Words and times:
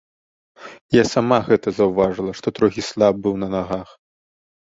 Я 0.95 1.01
сама 1.15 1.37
гэта 1.49 1.67
заўважыла, 1.81 2.31
што 2.39 2.47
трохі 2.59 2.81
слаб 2.89 3.13
быў 3.27 3.35
на 3.43 3.47
нагах. 3.55 3.89